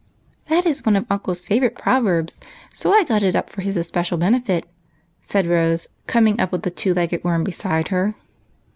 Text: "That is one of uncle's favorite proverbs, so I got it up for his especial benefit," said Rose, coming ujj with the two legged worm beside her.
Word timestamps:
"That 0.49 0.65
is 0.65 0.83
one 0.83 0.95
of 0.95 1.05
uncle's 1.11 1.45
favorite 1.45 1.75
proverbs, 1.75 2.39
so 2.73 2.91
I 2.91 3.03
got 3.03 3.21
it 3.21 3.35
up 3.35 3.51
for 3.51 3.61
his 3.61 3.77
especial 3.77 4.17
benefit," 4.17 4.65
said 5.21 5.45
Rose, 5.45 5.89
coming 6.07 6.37
ujj 6.37 6.51
with 6.51 6.63
the 6.63 6.71
two 6.71 6.95
legged 6.95 7.23
worm 7.23 7.43
beside 7.43 7.89
her. 7.89 8.15